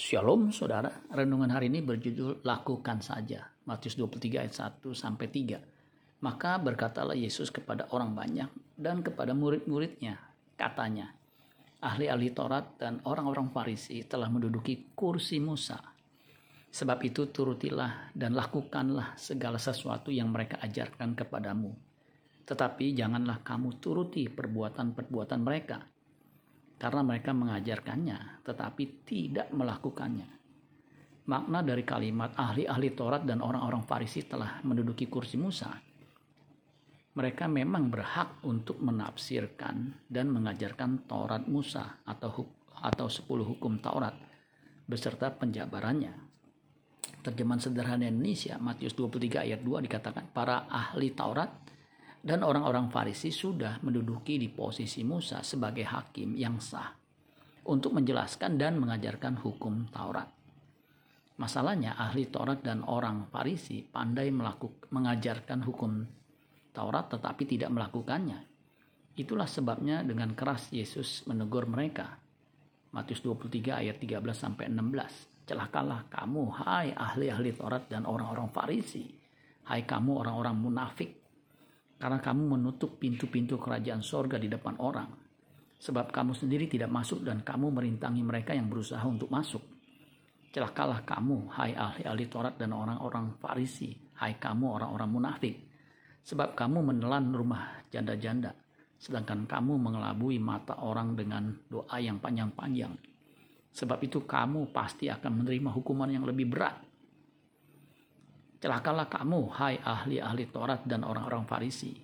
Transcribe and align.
Shalom 0.00 0.48
saudara, 0.48 0.88
renungan 1.12 1.52
hari 1.52 1.68
ini 1.68 1.84
berjudul 1.84 2.40
Lakukan 2.40 3.04
Saja. 3.04 3.44
Matius 3.68 4.00
23 4.00 4.40
ayat 4.40 4.80
1 4.80 4.96
sampai 4.96 5.28
3. 5.28 6.24
Maka 6.24 6.56
berkatalah 6.56 7.12
Yesus 7.12 7.52
kepada 7.52 7.84
orang 7.92 8.16
banyak 8.16 8.48
dan 8.80 9.04
kepada 9.04 9.36
murid-muridnya, 9.36 10.16
katanya, 10.56 11.12
ahli-ahli 11.84 12.32
Taurat 12.32 12.80
dan 12.80 13.04
orang-orang 13.04 13.52
Farisi 13.52 14.00
telah 14.08 14.32
menduduki 14.32 14.88
kursi 14.96 15.36
Musa. 15.36 15.76
Sebab 16.72 16.96
itu 17.04 17.28
turutilah 17.28 18.16
dan 18.16 18.32
lakukanlah 18.32 19.20
segala 19.20 19.60
sesuatu 19.60 20.08
yang 20.08 20.32
mereka 20.32 20.64
ajarkan 20.64 21.12
kepadamu. 21.12 21.76
Tetapi 22.48 22.96
janganlah 22.96 23.44
kamu 23.44 23.76
turuti 23.84 24.32
perbuatan-perbuatan 24.32 25.40
mereka, 25.44 25.84
karena 26.80 27.04
mereka 27.04 27.36
mengajarkannya 27.36 28.40
tetapi 28.40 29.04
tidak 29.04 29.52
melakukannya. 29.52 30.40
Makna 31.28 31.60
dari 31.60 31.84
kalimat 31.84 32.32
ahli-ahli 32.34 32.96
Taurat 32.96 33.22
dan 33.28 33.44
orang-orang 33.44 33.84
Farisi 33.84 34.24
telah 34.24 34.64
menduduki 34.64 35.06
kursi 35.06 35.36
Musa. 35.36 35.68
Mereka 37.10 37.44
memang 37.46 37.92
berhak 37.92 38.40
untuk 38.48 38.80
menafsirkan 38.80 40.08
dan 40.08 40.32
mengajarkan 40.32 41.04
Taurat 41.04 41.44
Musa 41.44 42.00
atau 42.08 42.48
atau 42.80 43.06
10 43.06 43.28
hukum 43.28 43.76
Taurat 43.78 44.16
beserta 44.88 45.28
penjabarannya. 45.28 46.16
Terjemahan 47.20 47.60
sederhana 47.60 48.08
Indonesia 48.08 48.56
Matius 48.56 48.96
23 48.96 49.44
ayat 49.44 49.60
2 49.60 49.84
dikatakan 49.84 50.32
para 50.32 50.64
ahli 50.72 51.12
Taurat 51.12 51.52
dan 52.20 52.44
orang-orang 52.44 52.92
Farisi 52.92 53.32
sudah 53.32 53.80
menduduki 53.80 54.36
di 54.36 54.52
posisi 54.52 55.00
Musa 55.00 55.40
sebagai 55.40 55.88
hakim 55.88 56.36
yang 56.36 56.60
sah 56.60 56.92
untuk 57.64 57.96
menjelaskan 57.96 58.60
dan 58.60 58.76
mengajarkan 58.76 59.40
hukum 59.40 59.88
Taurat. 59.88 60.28
Masalahnya 61.40 61.96
ahli 61.96 62.28
Taurat 62.28 62.60
dan 62.60 62.84
orang 62.84 63.24
Farisi 63.32 63.80
pandai 63.80 64.28
melakukan 64.28 64.92
mengajarkan 64.92 65.64
hukum 65.64 66.04
Taurat 66.76 67.08
tetapi 67.08 67.42
tidak 67.48 67.72
melakukannya. 67.72 68.44
Itulah 69.16 69.48
sebabnya 69.48 70.04
dengan 70.04 70.36
keras 70.36 70.68
Yesus 70.72 71.24
menegur 71.24 71.64
mereka. 71.64 72.20
Matius 72.92 73.24
23 73.24 73.80
ayat 73.80 73.96
13 73.96 74.20
sampai 74.36 74.68
16. 74.68 75.48
Celakalah 75.48 76.06
kamu 76.12 76.42
hai 76.62 76.92
ahli-ahli 76.92 77.56
Taurat 77.56 77.88
dan 77.88 78.04
orang-orang 78.04 78.52
Farisi. 78.52 79.08
Hai 79.64 79.88
kamu 79.88 80.20
orang-orang 80.20 80.56
munafik 80.60 81.19
karena 82.00 82.16
kamu 82.16 82.56
menutup 82.56 82.96
pintu-pintu 82.96 83.60
kerajaan 83.60 84.00
sorga 84.00 84.40
di 84.40 84.48
depan 84.48 84.80
orang. 84.80 85.12
Sebab 85.76 86.08
kamu 86.08 86.32
sendiri 86.32 86.64
tidak 86.64 86.88
masuk 86.88 87.20
dan 87.20 87.44
kamu 87.44 87.68
merintangi 87.68 88.24
mereka 88.24 88.56
yang 88.56 88.72
berusaha 88.72 89.04
untuk 89.04 89.28
masuk. 89.28 89.60
Celakalah 90.50 91.04
kamu, 91.04 91.52
hai 91.52 91.76
ahli-ahli 91.76 92.24
Taurat 92.26 92.56
dan 92.56 92.72
orang-orang 92.72 93.36
Farisi, 93.36 93.92
hai 94.16 94.40
kamu 94.40 94.80
orang-orang 94.80 95.10
munafik. 95.12 95.54
Sebab 96.24 96.56
kamu 96.56 96.90
menelan 96.90 97.32
rumah 97.36 97.84
janda-janda, 97.92 98.56
sedangkan 98.96 99.44
kamu 99.44 99.76
mengelabui 99.76 100.40
mata 100.40 100.80
orang 100.80 101.14
dengan 101.14 101.52
doa 101.68 101.96
yang 102.00 102.18
panjang-panjang. 102.18 102.92
Sebab 103.70 104.02
itu 104.02 104.24
kamu 104.24 104.72
pasti 104.74 105.06
akan 105.06 105.44
menerima 105.44 105.70
hukuman 105.70 106.10
yang 106.10 106.26
lebih 106.26 106.50
berat 106.50 106.89
Celakalah 108.60 109.08
kamu, 109.08 109.56
hai 109.56 109.80
ahli-ahli 109.80 110.52
Taurat 110.52 110.84
dan 110.84 111.00
orang-orang 111.00 111.48
Farisi. 111.48 111.96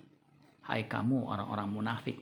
Hai 0.65 0.89
kamu, 0.89 1.29
orang-orang 1.29 1.69
munafik. 1.69 2.17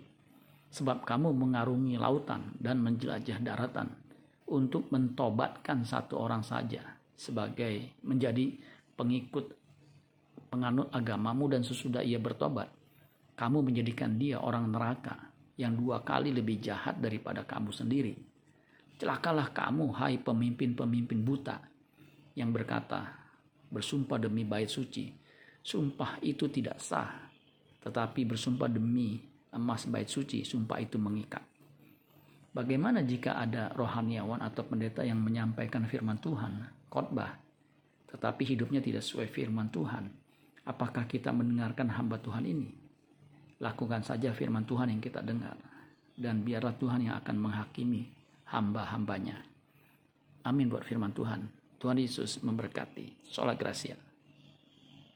Sebab 0.75 1.07
kamu 1.07 1.31
mengarungi 1.31 1.95
lautan 1.95 2.51
dan 2.59 2.83
menjelajah 2.83 3.39
daratan 3.39 3.95
untuk 4.51 4.91
mentobatkan 4.91 5.87
satu 5.87 6.19
orang 6.19 6.43
saja 6.43 6.83
sebagai 7.15 7.95
menjadi 8.03 8.51
pengikut 8.99 9.55
penganut 10.51 10.91
agamamu 10.91 11.47
dan 11.47 11.63
sesudah 11.63 12.03
ia 12.03 12.19
bertobat, 12.19 12.67
kamu 13.39 13.71
menjadikan 13.71 14.19
dia 14.19 14.43
orang 14.43 14.67
neraka 14.67 15.31
yang 15.55 15.79
dua 15.79 16.03
kali 16.03 16.35
lebih 16.35 16.59
jahat 16.59 16.99
daripada 16.99 17.47
kamu 17.47 17.71
sendiri. 17.71 18.19
Celakalah 18.99 19.55
kamu, 19.55 19.95
hai 19.95 20.19
pemimpin-pemimpin 20.19 21.23
buta, 21.23 21.55
yang 22.35 22.51
berkata, 22.51 23.24
bersumpah 23.69 24.21
demi 24.21 24.45
bait 24.45 24.69
suci. 24.69 25.11
Sumpah 25.65 26.21
itu 26.21 26.45
tidak 26.49 26.77
sah, 26.77 27.25
tetapi 27.81 28.25
bersumpah 28.25 28.69
demi 28.69 29.17
emas 29.53 29.89
bait 29.89 30.05
suci, 30.05 30.45
sumpah 30.45 30.77
itu 30.83 31.01
mengikat. 31.01 31.41
Bagaimana 32.55 33.03
jika 33.03 33.35
ada 33.35 33.73
rohaniawan 33.75 34.39
atau 34.39 34.63
pendeta 34.63 35.03
yang 35.03 35.19
menyampaikan 35.19 35.83
firman 35.89 36.21
Tuhan, 36.23 36.69
khotbah, 36.87 37.35
tetapi 38.07 38.47
hidupnya 38.47 38.79
tidak 38.79 39.03
sesuai 39.03 39.27
firman 39.27 39.67
Tuhan? 39.73 40.07
Apakah 40.63 41.03
kita 41.03 41.35
mendengarkan 41.35 41.91
hamba 41.91 42.15
Tuhan 42.21 42.47
ini? 42.47 42.71
Lakukan 43.59 44.07
saja 44.07 44.31
firman 44.31 44.63
Tuhan 44.63 44.87
yang 44.87 45.01
kita 45.03 45.19
dengar, 45.19 45.59
dan 46.15 46.47
biarlah 46.47 46.79
Tuhan 46.79 47.11
yang 47.11 47.15
akan 47.19 47.35
menghakimi 47.35 48.07
hamba-hambanya. 48.47 49.35
Amin 50.47 50.71
buat 50.71 50.85
firman 50.87 51.11
Tuhan. 51.11 51.64
Tuhan 51.79 51.99
Yesus 51.99 52.39
memberkati. 52.41 53.27
Sholat 53.27 53.59
Gracia. 53.59 54.14